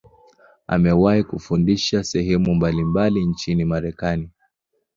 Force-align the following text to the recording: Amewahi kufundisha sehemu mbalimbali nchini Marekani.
Amewahi 0.67 1.23
kufundisha 1.23 2.03
sehemu 2.03 2.55
mbalimbali 2.55 3.25
nchini 3.25 3.65
Marekani. 3.65 4.29